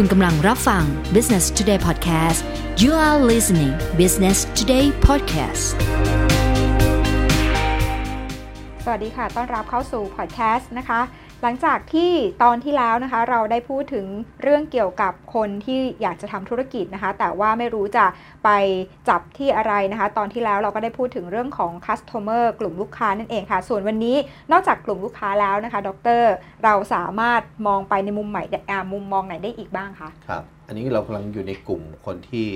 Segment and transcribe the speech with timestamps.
[0.00, 0.84] คุณกำลังรับฟัง
[1.16, 2.40] Business Today Podcast
[2.82, 5.64] you are listening Business Today Podcast
[8.84, 11.00] สวัสดีค่ะ ต้อนรับเข้าสู่พอดแคสต์นะคะ
[11.46, 12.10] หลังจากที่
[12.42, 14.06] ตอนที่แล้วนะคะ เราได้พูดถึง
[14.42, 18.06] เรื่องเกี่ยวกับคนที่อยากจะทำธุรกิจนะคะ แต่ว่าไม่รู้จะ
[18.44, 18.50] ไป
[19.08, 24.16] จับที่อะไรนะคะ ตอนที่แล้วเราก็ได้พูดถึงเรื่องของ customer กลุ่มลูกค้านั่นเองค่ะ ส่วนวันนี้
[24.52, 26.22] นอกจากกลุ่มลูกค้าแล้วนะคะ ดร
[26.64, 32.46] เราสามารถมองไปในมุมใหม่อ่ามุมมองไหนได้อีกบ้างคะครับอันนี้เรากำลังอยู่ในกลุ่มคนที่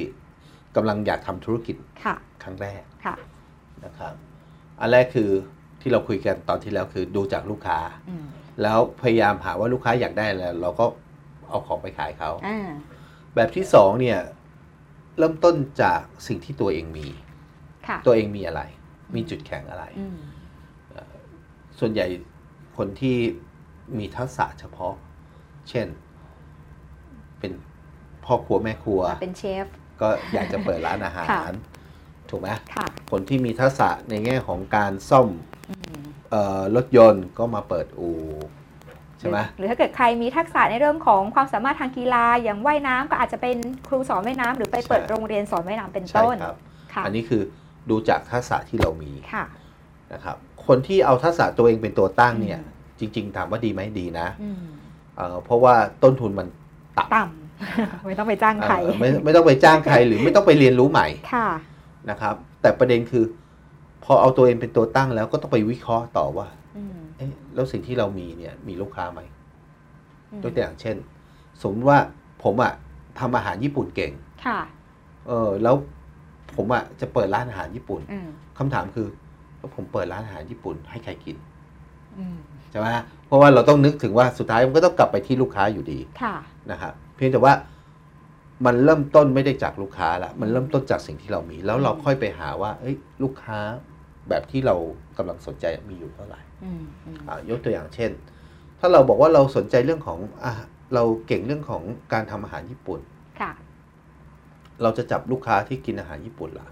[0.77, 3.15] กำลังอยากทำธุรกิจค่ะครั้งแรกค่ะ
[3.85, 4.15] นะครับ
[4.81, 5.31] อันแรกคือ
[5.81, 8.27] ที่เราคุยกันตอนที่แล้วคือดูจากลูกค้าอืม
[8.63, 10.87] แล้วพยายามหาว่าลูกค้าอยากได้อะไรเราก็
[11.49, 12.69] เอาของไปขายเขาอ่า
[13.35, 14.19] แบบที่สองเนี่ย
[15.19, 17.07] เริ่มต้นจากสิ่งที่ตัวเองมี
[17.89, 18.63] ค่ะ ตัวเองมีอะไร
[19.15, 20.19] มีจุดแข็งอะไร อืม
[21.79, 22.07] ส่วนใหญ่
[22.77, 23.17] คนที่
[23.99, 24.95] มีทักษะเฉพาะ
[25.69, 25.87] เช่น
[27.39, 27.53] เป็น
[28.25, 29.67] พ่อครัวแม่ครัว เป็นเชฟ
[30.01, 31.55] ก็อยากจะเปิดร้านอาหาค่ะร
[32.31, 35.58] ถูกไหมค่ะ คนที่มีทักษะในแง่ของการซ่อมอืมเอ่อ
[36.77, 38.17] รถยนต์ก็มาเปิดอู่
[39.19, 43.57] ใช่ไหมหรือหรือถ้าเกิดใครมีทักษะในเรื่องของความสามารถทางกีฬาอย่างว่ายน้ำก็อาจจะเป็น
[43.89, 46.57] ครูสอนว่ายน้ำหรือไปเปิดใช่โรงเรียนสอนว่ายน้ำเป็นใช่ต้นครับ
[46.95, 47.43] ค่ะอันนี้คือ
[47.91, 49.45] ดูจากทักษะที่เรามีค่ะ
[50.13, 54.63] นะครับ คนที่เอาทักษะตัวเองเป็นตัวตั้งเนี่ยอืมจริง ๆ ถามว่าดีไหมดีนะอืม
[55.17, 56.47] เอ่อเพราะว่าต้นทุนมัน
[56.99, 61.49] ต่ำต่ำไม่ต้องไปจ้างใครเอ่อไม่ไม่ต้องไปจ้างใครหรือไม่ต้องไปเรียนรู้ใหม่ค่ะ
[62.11, 63.25] นะครับ แต่ประเด็นคือ
[64.05, 69.21] พอเอาตัวเองเป็นตัวตั้งแล้วก็ต้องไปวิเคราะห์ต่อว่าอืมเอ๊ะแล้วสิ่งที่เรามีเนี่ยมีลูกค้าไหม
[70.33, 70.97] อืมตัวอย่างเช่น
[71.61, 71.99] สมมติว่า
[72.43, 72.73] ผมอะ
[73.19, 74.13] ทำอาหารญี่ปุ่นเก่ง
[74.47, 74.61] ค่ะ
[75.29, 75.75] เออแล้ว
[76.57, 79.07] ผมอะจะเปิดร้านอาหารญี่ปุ่นอืมคำถามคือ
[79.59, 81.37] แล้วผมเปิดร้านอาหารญี่ปุ่นให้ใครกิน
[82.19, 82.37] อืม
[82.71, 82.87] ใช่ไหม
[83.27, 86.37] เพราะว่าเราต้องนึกถึงว่าสุดท้ายมันก็ต้องกลับไปที่ลูกค้าอยู่ดี ค่ะ
[86.71, 87.53] นะครับ เพียงแต่ว่า
[88.67, 93.59] มันเริ่มต้นไม่ได้จากลูกค้าละมันเริ่มต้นจากสิ่งที่เรามี แล้วเราค่อยไปหาว่าเอ้ยลูกค้า
[94.29, 94.75] แบบที่เรา
[95.19, 98.11] กำลังสนใจมีอยู่เท่าไหร่อืมอืมอ่ายกตัวอย่างเช่น
[98.81, 100.53] ถ้าเราบอกว่าเราสนใจเรื่องของอะ
[100.95, 101.83] เราเก่งเรื่องของ
[102.13, 103.01] การทำอาหารญี่ปุ่น
[103.41, 103.53] ค่ะ
[104.83, 106.69] เราจะจับลูกค้าที่กินอาหารญี่ปุ่นล่ะ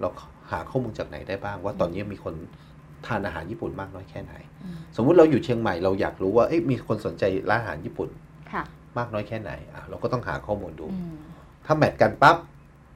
[0.00, 0.08] เรา
[0.50, 2.34] หาข้อมูลจากไหนได้บ้าง ว่าตอนนี้มีคน
[3.06, 4.34] ทานอาหารญี่ปุ่นมากน้อยแค่ไหน
[4.64, 8.08] อืมสมมุติเราอยู่เชียงใหม่เราอยากรู้ว่าเอ๊ะมีคนสนใจร้านอาหารญี่ปุ่น
[8.52, 8.62] ค่ะ
[8.98, 11.16] มากน้อยแค่ไหนอะเราก็ต้องหาข้อมูลดูอืม
[11.66, 12.36] ถ้าแมทกันปั๊บ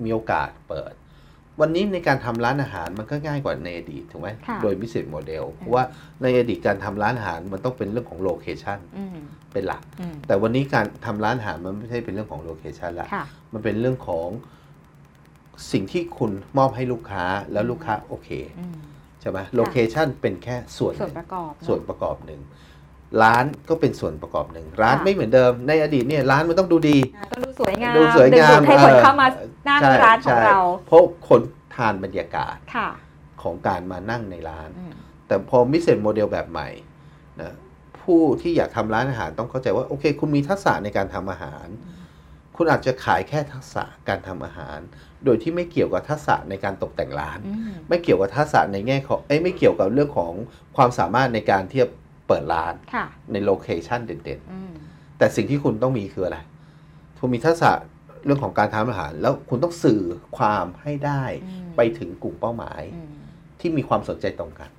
[0.05, 0.93] มีโอกาสเปิด
[1.60, 5.84] วันนี้ในการทำร้านอาหารมันก็ง่ายกว่าในอดีตถูกไหมค่ะโดย business model เพราะว่า
[6.22, 9.19] ในอดีตการทำร้านอาหารมันต้องเป็นเรื่องของ location อืม
[9.53, 14.28] เป็นหลักอืมแต่วันนี้การทำร้านอาหารมันไม่ใช่เป็นเรื่องของ location ละค่ะมันเป็นเรื่องของ
[15.72, 18.31] สิ่งที่คุณมอบให้ลูกค้าแล้วลูกค้าโอเค
[18.61, 18.78] อืม
[19.21, 22.41] ใช่ไหม location เป็นแค่ส่วนหนึ่งส่วนประกอบเอะส่วนประกอบหนึ่ง
[23.22, 29.26] ร้านก็เป็นส่วนประกอบหนึ่งร้านค่ะไม่เหมือนเดิมในอดีตเนี่ยร้านมันต้องดูดีอ่าต้องดูสวยงามดูสวยงามดึดูดให้คนเออเข้ามา
[29.69, 31.41] นั่งใช่ร้านของใช่เราเพราะคน
[31.75, 32.88] ทานบรรยากาศค่ะ
[33.43, 34.93] ของการมานั่งในร้านอืม
[35.26, 36.69] แต่พอ business model แบบใหม่
[37.41, 37.54] นะ
[38.00, 41.66] ผู้ที่อยากทำร้านอาหารต้องเข้าใจว่าโอเค คุณมีทักษะในการทำอาหาร
[42.56, 44.78] คุณอาจจะขายแค่ทักษะการทำอาหาร
[45.25, 50.32] โดยที่ไม่เกี่ยวกับทักษะในการตกแต่งร้านอืมไม่เกี่ยวกับทักษะในแง่ของเอ้ยไม่เกี่ยวกับเรื่องของ
[50.76, 51.88] ความสามารถในการที่จะ
[52.28, 56.38] เปิดร้านค่ะใน location เด่นอืมๆแต่สิ่งที่คุณต้องมีคืออะไร
[57.18, 57.70] คุณมีทักษะ
[58.24, 60.00] เรื่องของการทำอาหาร แล้วคุณต้องสื่อ
[60.38, 63.12] ความให้ได้อืมไปถึงกลุ่มเป้าหมายอืม
[63.60, 64.70] ที่มีความสนใจตรงกัน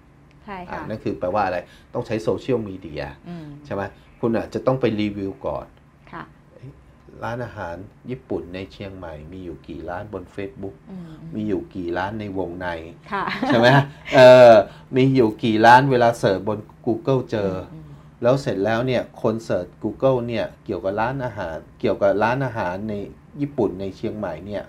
[0.45, 1.57] ใช่อ่าค่ะนั่นคือแปลว่าอะไร
[1.94, 3.81] ต้องใช้โซเชียลมีเดียอืมใช่ไหม
[4.19, 5.75] คุณอาจจะต้องไปรีวิวก่อนค่ะ
[7.23, 7.75] ร้านอาหาร
[8.09, 12.67] ญี่ปุ่นในเชียงใหม่ มีอยู่กี่ร้านบน Facebook อืมมีอยู่กี่ร้านในวงใน
[13.11, 13.67] ค่ะใช่ไหม
[14.16, 14.51] เออ
[14.95, 17.83] มีอยู่กี่ร้านเวลาเสิร์ชบน Google เจออม
[18.21, 22.93] แล้วเสร็จแล้วเนี่ยคนเสิร์ช Google เนี่ยเกี่ยวกับร้านอาหาร เกี่ยวกับร้านอาหารใน
[23.41, 24.63] ญี่ปุ่นในเชียงใหม่เนี่ย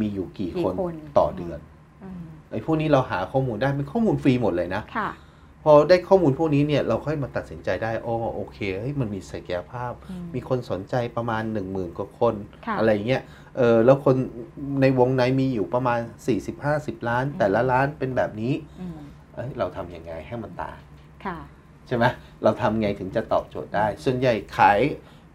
[0.00, 1.58] มีอยู่กี่กี่คนคนต่อเดือน
[2.04, 5.27] อืมไอ้พวกนี้เราหาข้อมูลได้เป็นข้อมูลฟรีหมดเลยนะค่ะพ
[5.72, 12.34] อได้ข้อมูลพวกนี้เนี่ยเราค่อยมาตัดสินใจได้อ๋อโอเคเฮ้ยมันมีศักยภาพอืมมีคนสนใจประมาณ 1 0,000กว่าคน
[12.66, 13.22] ค่ะอะไรอย่างเงี้ย
[13.56, 14.16] เออแล้วคน
[14.80, 16.00] ในวงในมีอยู่ประมาณ
[16.54, 18.98] 40-50 ล้าน แต่ละร้านเป็นแบบนี้อืม
[19.34, 20.78] เอ้ยเราทำยังไงให้มันต่าง
[21.24, 21.38] ค่ะ
[21.86, 22.04] ใช่ไหม
[22.42, 24.80] เราทำไงถึงจะตอบโจทย์ได้ ส่วนใหญ่ขาย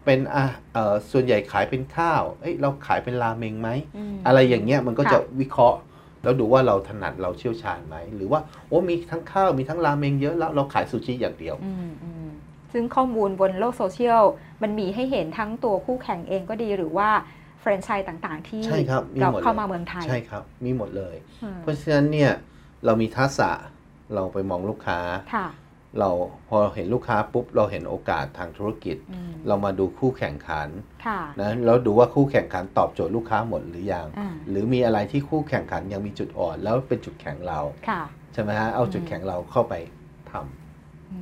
[0.04, 3.70] เป็นอะเออส่วนใหญ่ขายเป็นข้าวเอ้ยเราขายเป็นราเมงไหม
[4.12, 5.78] มอะไรอย่างเงี้ยมันก็ค่ะจะวิเคราะห์
[6.24, 12.28] แล้วดูว่าเราถนัดเราเชี่ยวชาญไหม หรือว่าโอ้มีทั้งข้าวมีทั้งราเมงเยอะแล้วเราขายซูชิอย่างเดียวอืมอืม
[12.72, 14.22] ซึ่งข้อมูลบนโลกโซเชียล
[14.62, 17.08] มันมีให้เห็นทั้งตัวคู่แข่งเองก็ดีหรือว่า
[17.60, 22.32] แฟรนไชส์ต่างๆ ที่ใช่ครับมีเราหมดเลยเข้ามาเมืองไทย ใช่ครับ มีหมดเลยอืมเพราะฉะนั้นเนี่ย
[22.84, 23.50] เรามีทักษะ
[24.14, 24.98] เราไปมองลูกค้า
[25.34, 25.46] ค่ะ
[26.00, 26.10] เรา
[26.48, 30.68] พอเห็นลูกค้าปุ๊บเราเห็นโอกาสทางธุรกิจอืมเรามาดูคู่แข่งขัน
[31.06, 38.02] ค่ะนะแล้วดูว่าคู่แข่งขันตอบโจทย์ลูกค้าหมดหรือยังอ่าหรือมีอะไรที่คู่แข่งขันยังมีจุดอ่อน แล้วเป็นจุดแข็งเราค่ะ
[38.32, 39.74] ใช่ไหมฮะเอาจุดอืมแข็งเราเข้าไป
[40.30, 41.20] ทำอื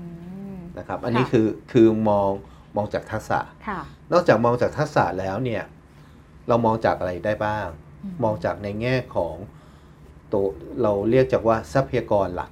[0.54, 2.30] มนะครับ อันนี้ค่ะคือคือมอง
[2.76, 3.80] มองจากทักษะค่ะ
[4.12, 5.62] นอกจากมองจากทักษะแล้วเนี่ย
[6.48, 7.66] เรามองจากอะไรได้บ้าง
[8.04, 9.34] อืมมองจากในแง่ของ
[10.32, 10.46] ตัว
[10.82, 12.50] เราเรียกจากว่าทรัพยากรหลัก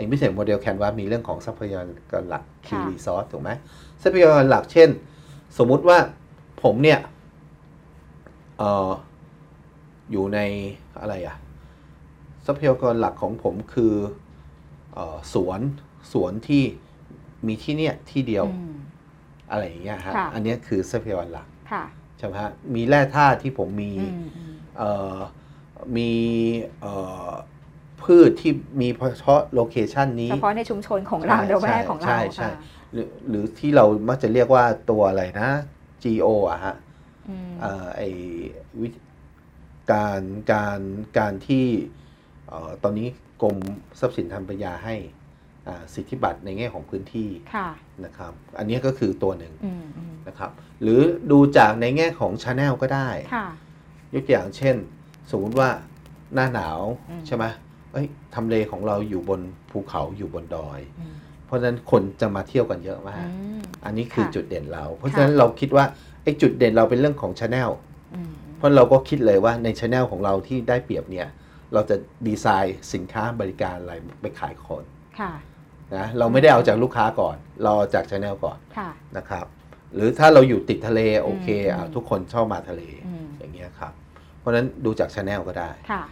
[0.00, 1.82] อืมในมิเศษโมเดลแคนวามีเรื่องของทรัพยา
[2.12, 3.50] กรหลักค่ะ key resource ถูกไหม
[4.02, 4.88] ทรัพยากรหลักเช่น
[5.58, 5.98] สมมุติว่า
[6.62, 7.00] ผมเนี่ย
[8.58, 8.90] เออ
[10.10, 10.38] อยู่ใน
[11.00, 11.36] อะไรอะ
[12.46, 13.94] ทรัพยากรหลักของผมคือ
[14.94, 15.60] เออสวน
[16.12, 16.64] สวนที่
[17.46, 18.74] มีที่เนี่ยที่เดียวอืม
[19.50, 21.84] อะไรอย่างเงี้ยฮะค่ะอันเนี้ยคือทรัพยากรหลักค่ะ
[22.18, 23.92] ใช่ไหมฮะมีแร่ธาตุที่ผมมี
[24.80, 25.30] อืม
[28.10, 32.52] พืชที่มีเฉพาะโลเคชันนี้เฉพาะในชุมชนของเราใช่เดียวแม่ของเราใช่ใช่ค่ะ
[32.92, 35.50] หรือหรือที่เรามักจะเรียกว่าตัวอะไรนะ
[36.04, 36.74] GO อะฮะ
[37.28, 38.02] อืมเอ่อไอ
[38.80, 39.00] วิธี
[39.92, 40.20] การ
[40.52, 40.80] การ
[41.18, 41.66] การที่
[42.48, 43.08] เอ่อตอนนี้
[43.42, 43.56] กรม
[44.00, 44.94] ทรัพย์สินทางปัญญาให้
[45.68, 47.68] อ่าสิทธิบัตรในแง่ของพื้นที่ค่ะ
[48.04, 50.50] นะครับ อันนี้ก็คือตัวหนึ่งอืมอืมนะครับ
[50.82, 53.46] หรือดูจากในแง่ของ channel ก็ได้ค่ะ
[54.14, 54.76] ยกตัวอย่างเช่น
[55.30, 55.70] สมมติว่า
[56.34, 56.80] หน้าหนาว
[57.10, 57.44] อืมใช่ไหม
[57.92, 59.40] เอ้ยทำเลของเราอยู่บน
[59.70, 61.14] ภูเขาอยู่บนดอยอืม
[61.46, 65.84] เพราะฉะนั้นคนจะมาเที่ยวกันเยอะมากอืมอันนี้คือค่ะจุดเด่นเรา เพราะฉะนั้นเราคิดว่า
[66.22, 67.70] ไอ้จุดเด่นเราเป็นเรื่องของ channel
[68.14, 71.28] อืมเพราะเราก็คิดเลยว่าใน channel ของเราที่ได้เปรียบเนี่ย
[71.74, 71.96] เราจะ
[72.26, 74.84] ดีไซน์สินค้าบริการอะไรไปขายคน
[75.20, 75.32] ค่ะ
[75.96, 79.46] นะเราไม่ได้เอาจากลูกค้าก่อน เราเอาจาก channel ก่อนค่ะนะครับ
[79.94, 83.92] หรือถ้าเราอยู่ติดทะเลโอเคอืมอะทุกคนชอบมาทะเลอืมอย่างเงี้ยครับ
[84.38, 86.02] เพราะฉะนั้นดูจาก channel ก็ได้ค่ะ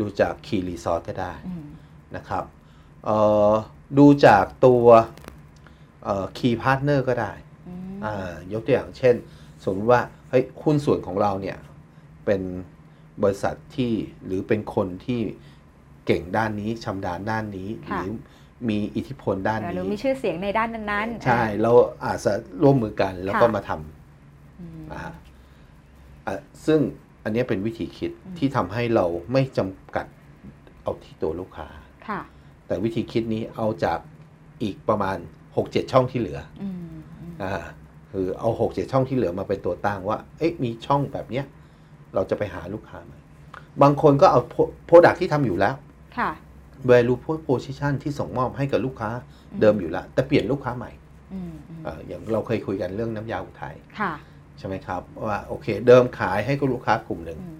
[0.00, 1.66] ดูจาก key resource ก็ได้อืม
[2.16, 2.44] นะครับ
[3.04, 3.18] เอ่
[3.50, 3.52] อ
[3.98, 4.86] ดูจากตัว
[6.38, 7.32] key partner ก็ได้
[7.68, 9.14] อืมอ่ายกตัวอย่างเช่น
[9.64, 11.58] สมมติว่าเฮ้ยหุ้นส่วนของเราเนี่ย
[12.24, 12.42] เป็น
[13.22, 13.92] บริษัทที่
[14.24, 15.20] หรือเป็นคนที่
[16.06, 18.12] เก่งด้านนี้ชำนาญด้านนี้ค่ะหรือ
[18.68, 21.72] มีอิทธิพลด้านนี้หรือมีชื่อเสียงในด้านนั้นๆ ใช่ เรา
[22.04, 22.32] อาจจะ
[22.62, 23.70] ร่วมมือกันแล้วก็ค่ะมาทำ
[24.60, 25.00] อืมอ่า
[26.26, 26.34] อะ
[26.66, 26.80] ซึ่ง
[27.24, 30.06] อันเนี้ยเป็นวิธีคิดอืมที่ทำให้เราไม่จำกัด
[30.82, 31.68] เอาที่ตัวลูกค้า
[32.08, 32.20] ค่ะ
[32.66, 33.98] แต่วิธีคิดนี้เอาจาก
[34.62, 35.16] อีกประมาณ
[35.54, 37.54] 6-7 ช่องที่เหลืออืมอืมอ่า
[38.12, 41.44] คือเอา6-7ช่องที่เหลือมาเป็นตัวตั้งว่า เอ๊ะมีช่องแบบเนี้ย
[42.14, 43.14] เราจะไปหาลูกค้าไหม
[43.82, 44.40] บางคนก็เอา
[44.86, 45.74] โปรดักที่ทำอยู่แล้ว
[46.18, 46.30] ค่ะ
[46.90, 49.10] value proposition ที่ส่งมอบให้กับลูกค้า
[49.60, 50.90] เดิมอยู่แล้ว แต่เปลี่ยนลูกค้าใหม่
[51.32, 54.12] อืมอืมเอ่ออย่างเราเคยคุยกันเรื่องน้ำยาอุทัยค่ะ
[54.58, 57.58] ใช่ไหมครับว่าโอเค เดิมขายให้กับลูกค้ากลุ่มหนึ่งอืม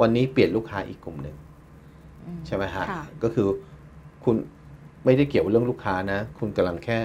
[0.00, 1.36] วันนี้เปลี่ยนลูกค้าอีกกลุ่มหนึ่ง
[2.26, 3.48] อืใช่ไหมฮะค่ะก็คือ
[4.24, 4.36] คุณ
[5.04, 6.98] ไม่ได้เกี่ยวเรื่องลูกค้านะ คุณกำลังแค่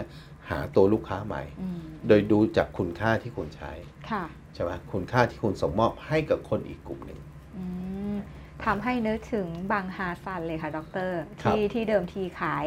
[0.49, 3.71] หาตัวลูกค้าใหม่อืมโดยดูจากคุณค่าที่คุณใช้
[4.09, 4.23] ค่ะ
[4.53, 7.19] ใช่ไหมคุณค่าที่คุณส่งมอบให้กับคนอีกกลุ่มหนึ่ง
[7.57, 7.63] อื
[8.13, 8.15] ม
[8.65, 11.09] ทำให้นึกถึงบางฮาซันเลยค่ะ ดร
[11.41, 12.65] ครับที่ที่เดิมทีขาย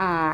[0.00, 0.28] อ่า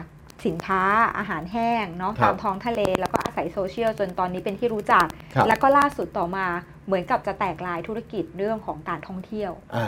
[0.47, 0.83] สินค้า
[1.19, 6.47] อาหารแห้งเนาะครัตาบมท้องทะเลแล้วก็อา ศัยโซเชียลจนตอนนี้เป็นที่รู้จักครับแล้วก็ล่าสุดต่อมา
[6.87, 9.87] เหมือนกับจะแตกลายธุรกิจเรื่องของการท่องเที่ยวอ่า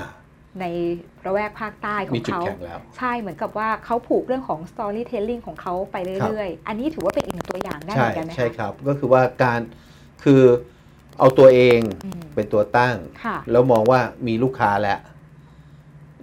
[0.61, 0.65] ใน
[1.27, 9.61] ละแวกภาคใต้ของเขามีจุดแข็งแล้วใช่เหมือนกับว่าเขาผูกเรื่องของ storytelling ของเขาไปเรื่อยๆ อันนี้ถือว่าเป็นอีกหนึ่งตัวอย่างได้ใช่เหมือนกันไหมคะใช่ครับ ก็คือว่าการ
[10.25, 10.43] คือ
[11.19, 14.99] เอาตัวเองอืมเป็นตัวตั้งค่ะแล้วมองว่ามีลูกค้าแล้ว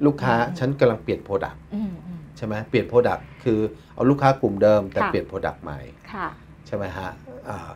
[0.05, 3.59] ลูกค้าอืมฉันกำลังเปลี่ยน product อืมอืมใช่ไหมเปลี่ยน product คือ
[3.93, 5.79] เอาลูกค้ากลุ่มเดิมแต่ค่ะเปลี่ยน product ใหม่
[6.13, 6.27] ค่ะ
[6.67, 7.09] ใช่ไหมฮะ
[7.49, 7.69] อ่า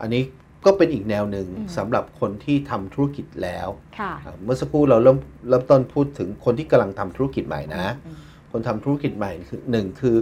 [0.00, 0.22] อันนี้
[0.64, 3.68] ก็เป็นอีกแนวหนึ่งอืมสำหรับคนที่ทำธุรกิจแล้ว
[3.98, 5.18] ค่ะอ่าเมื่อสักครู่เราเริ่ม
[5.48, 8.16] เริ่มต้นพูดถึงคนที่กำลังทำธุรกิจใหม่นะอืม
[8.50, 10.16] คนทำธุรกิจใหม่คือหนึ่งคือ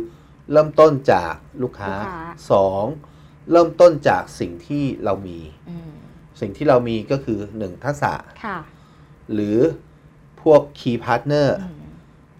[0.52, 2.18] เริ่มต้นจากลูกค้าลูกค้า
[2.50, 2.84] สอง
[3.52, 5.38] เริ่มต้นจากสิ่งที่เรามี
[5.70, 5.90] อืม
[6.40, 8.12] สิ่งที่เรามีก็คือหนึ่งทักษะ
[8.44, 8.58] ค่ะ
[9.32, 9.58] หรือ
[10.42, 11.90] พวก Key Partner อืม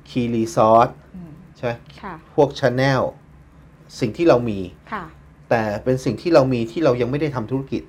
[0.08, 3.02] Key Resource อืมใช่ไหมค่ะพวก Channel
[4.00, 4.60] สิ่งที่เรามี
[4.92, 5.04] ค่ะ
[5.50, 7.82] แต่เป็นสิ่งที่เรามีที่เรายังไม่ได้ทำธุรกิจ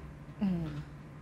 [0.44, 0.66] อืม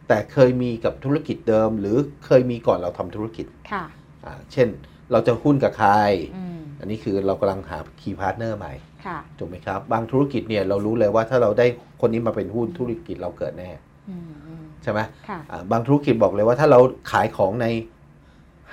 [0.08, 3.84] แต่เคยมีกับธุรกิจเดิม หรือเคยมีก่อนเราทำธุรกิจค่ะ
[4.26, 4.68] อ่าเช่น
[5.12, 5.92] เราจะหุ้นกับใคร
[6.38, 8.74] อืมอันนี้คือเรากำลังหา Key Partner ใหม่
[9.06, 11.66] ค่ะถูกไหมครับ บางธุรกิจเนี่ยเรารู้เลยว่าถ้าเราได้
[12.02, 13.70] คนนี้มาเป็นหุ้นธุรกิจเราเกิดแน่
[14.10, 16.80] อืมอืมใช่ไหมค่ะอ่าบางธุรกิจบอกเลยว่าถ้าเรา
[17.12, 17.68] ขายของใน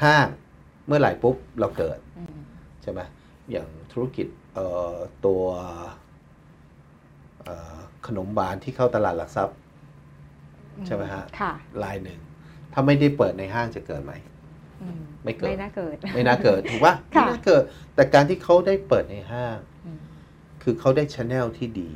[0.03, 0.27] ห้าง
[0.87, 2.39] เมื่อไหร่ปุ๊บเราเกิดอืม
[2.83, 3.01] ใช่ไหม
[3.51, 4.95] อย่างธุรกิจเอ่อ
[5.27, 5.87] ตัวเอ่อ
[8.07, 9.57] ขนมหวานที่เข้าตลาดหลักทรัพย์
[10.87, 11.53] ใช่ไหมฮะค่ะ
[11.85, 12.21] รายหนึ่ง
[12.73, 14.13] ถ้าไม่ได้เปิดในห้างจะเกิดไหม
[14.83, 17.63] อืมไม่เกิด ไม่น่าเกิด ไม่น่าเกิดถูกปะค่ะไม่น่าเกิด
[17.95, 19.99] แต่การที่เขาได้เปิดในห้างอืม
[20.63, 21.91] คือเขาได้ชแนลที่ดี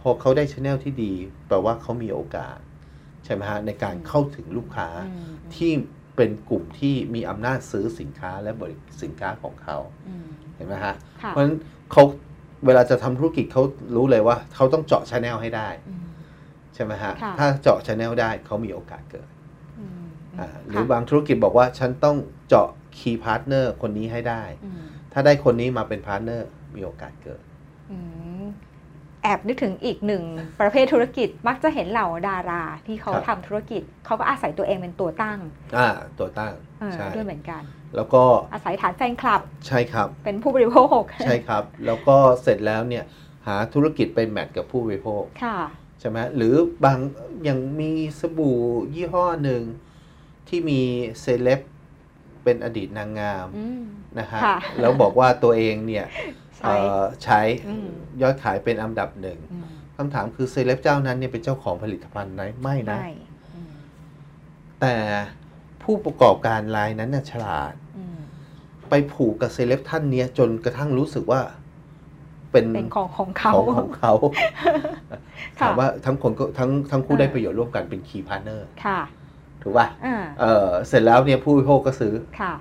[0.00, 1.12] พอเขาได้ชแนลที่ดี
[1.48, 2.58] แปลว่าเขามีโอกาส
[3.24, 5.72] ใช่ไหมฮะ ในการเข้าถึงลูกค้าอืมที่
[6.16, 11.56] เป็นกลุ่มที่มีอำนาจซื้อสินค้าและบริสินค้าของเขาอืมเห็นไหมฮะค่ะเพราะฉะนั้น
[11.92, 12.02] เขา
[12.66, 13.62] เวลาจะทำธุรกิจเขา
[13.96, 16.06] รู้เลยว่าเขาต้องเจาะ channel ให้ได้อืม
[16.74, 19.28] ใช่ไหมฮะค่ะถ้าเจาะ channel ได้เขามีโอกาสเกิด
[19.78, 20.04] อืม
[20.38, 22.16] อ่าหค่ะหรือบางธุรกิจบอกว่าฉันต้อง
[22.48, 27.42] เจาะ key partner คนนี้ให้ได้อืมถ้าได้คนนี้มาเป็น partner มีโอกาสเกิด
[27.90, 27.98] อื
[28.42, 28.44] ม
[29.22, 30.22] แอบนึกถึงอีกหนึ่ง
[30.60, 35.38] ประเภทธุรกิจมักจะเห็นเหล่าดาราที่เขาครับทำธุรกิจ เขาก็อาศัยตัวเองเป็นตัวตั้ง
[35.76, 35.88] อ่า
[36.18, 37.62] ตัวตั้งเออใช่ ด้วยเหมือนกัน
[37.96, 38.22] แล้วก็
[38.54, 43.04] อาศัยฐานแฟนคลับ ใช่ครับ เป็นผู้บริโภค ใช่ครับ แล้วก็เสร็จแล้วเนี่ย
[43.46, 45.58] หาธุรกิจไปแมทกับผู้บริโภคค่ะ
[46.00, 46.54] ใช่ไหมหรือ
[46.84, 46.98] บาง
[47.44, 48.58] อย่างมีสบู่
[48.94, 49.62] ยี่ห้อหนึ่ง
[50.48, 50.80] ที่มี
[51.20, 51.60] เซเลบ
[52.44, 53.82] เป็นอดีตนางงามอืม
[54.18, 56.06] นะฮะค่ะแล้วบอกว่าตัวเองเนี่ย
[56.58, 57.88] ใช่เอ่อใช้อืม
[58.22, 59.66] ยอดขายเป็นอันดับหนึ่งอืม
[59.96, 63.12] คำถามคือเซเลบเจ้านั้นเนี่ยเป็นเจ้าของผลิตภัณฑ์ไหมไม่นะไม่
[63.54, 63.72] อืม
[64.80, 64.94] แต่
[65.82, 68.18] ผู้ประกอบการรายนั้นน่ะฉลาดอืม
[68.90, 71.40] ไปผูกกับเซเลบท่านเนี้ยจนกระทั่งรู้สึกว่า
[72.52, 74.12] เป็นเป็นของของเขาของของเขา
[75.60, 79.00] ค่ะถามว่าทั้งคนก็ทั้งทั้งคู่เออได้ประโยชน์ร่วมกันเป็น key partner ค่ะ
[79.62, 82.54] ถูกป่ะอ่าเออเสร็จแล้วเนี่ยผู้บริโภคก็ซื้อค่ะ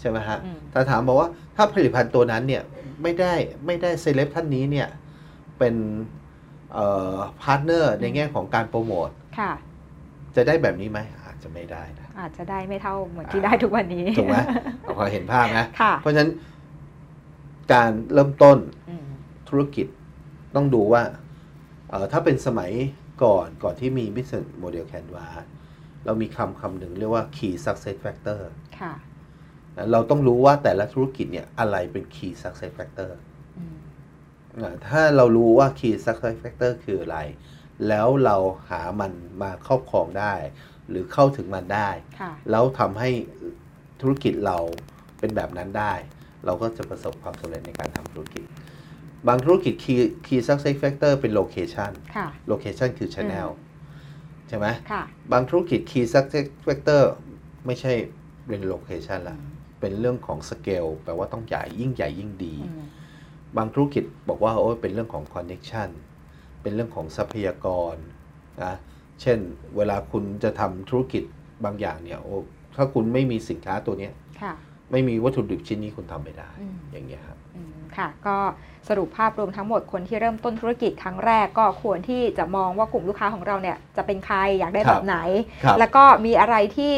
[0.00, 2.62] ใช่ไหมฮะอืมถ้าถามบอกว่าถ้าผลิตภัณฑ์ตัวนั้นเนี่ย
[3.02, 3.34] ไม่ได้
[3.66, 4.88] ไม่ได้เซเลบท่านนี้เนี่ย
[5.58, 5.74] เป็น
[6.72, 9.52] เอ่อ partner ในแง่ของการโปรโมทค่ะ
[10.36, 14.36] จะได้แบบนี้ไหมอาจจะไม่ได้นะ อาจจะได้ไม่เท่าเหมือนที่อ่าได้ทุกวันนี้ ถูกไหม
[14.82, 16.30] เราพอเห็นภาพนะค่ะเพราะฉะนั้น
[17.72, 18.58] การเริ่มต้น
[18.90, 19.08] อืม
[19.48, 19.86] ธุรกิจ
[20.54, 21.02] ต้องดูว่า
[21.88, 22.70] เอ่อถ้าเป็นสมัย
[23.24, 25.44] ก่อนก่อนที่มี business model canvas
[26.06, 28.40] เรามีคำคำหนึ่งเรียกว่า key success factor
[28.80, 28.92] ค่ะ
[29.76, 33.10] นะเราต้องรู้ว่าแต่ละธุรกิจเนี่ยอะไรเป็น key success factor
[33.58, 33.76] อืม
[34.60, 37.18] อ่าถ้าเรารู้ว่า key success factor คืออะไร
[37.88, 38.36] แล้วเรา
[38.70, 40.34] หามันมาครอบครองได้
[40.90, 43.10] หรือเข้าถึงมันได้ค่ะแล้วทำให้
[44.00, 44.58] ธุรกิจเรา
[45.18, 45.94] เป็นแบบนั้นได้
[46.46, 48.44] เราก็จะประสบความสำเร็จในการทำธุรกิจ
[49.28, 53.48] บางธุรกิจ key key success factor เป็น location ค่ะ location คือ channel
[54.48, 57.02] ใช่ไหมค่ะบางธุรกิจ key success factor
[57.66, 57.92] ไม่ใช่
[58.46, 59.38] เป็น location ละ
[59.80, 62.86] เป็นเรื่องของ scale แปลว่าต้องใหญ่ยิ่งใหญ่ยิ่งดีอืม
[63.56, 65.88] บางธุรกิจบอกว่าโอ้ยเป็นเรื่องของ connection
[66.62, 67.96] เป็นเรื่องของทรัพยากร
[68.64, 68.74] นะ
[69.22, 69.38] เช่น
[69.76, 71.22] เวลาคุณจะทำธุรกิจ
[71.64, 72.34] บางอย่างเนี่ยโอ้
[72.76, 74.52] ถ้าคุณไม่มีสินค้าตัวเนี้ยค่ะ
[74.92, 78.36] ไม่มีวัตถุดิบชิ้นนี้คุณทำไม่ได้อืมอย่างเงี้ยครับอืมค่ะ ก็
[78.88, 85.16] สรุปภาพรวมทั้งหมดคนที่เริ่มต้นธุรกิจครั้งแรกก็ควรที่จะมองว่ากลุ่มลูกค้าของเราเนี่ยจะเป็นใครอยากได้ครัแบบบไหน
[85.64, 86.94] ครับแล้วก็มีอะไรที่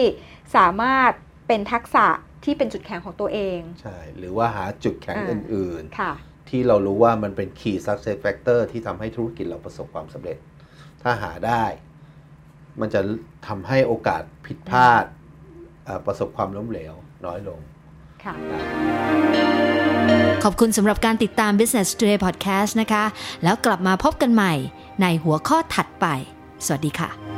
[0.57, 1.13] สามารถ
[1.49, 2.07] เป็นทักษะ
[2.45, 10.39] ที่เป็นจุดแข็งของตัวเองใช่หรือว่าหาจุดแข็งอ่าอื่นค่ะๆที่เรารู้ว่ามันเป็น key success factor ที่ทำให้ธุรกิจเราประสบความสำเร็จ
[11.03, 11.65] ถ้าหาได้
[12.81, 13.01] มันจะ
[13.47, 15.05] ทำให้โอกาสผิดพลาด
[15.85, 16.95] เอ่อประสบความล้มเหลว
[17.27, 17.61] น้อยลง
[18.25, 18.35] ค่ะ
[20.45, 23.05] ขอบคุณสำหรับการติดตาม Business Today Podcast นะคะ
[23.45, 24.53] แล้วกลับมาพบกันใหม่
[25.03, 26.07] ในหัวข้อถัดไป
[26.67, 27.36] สวัสดีค่ะ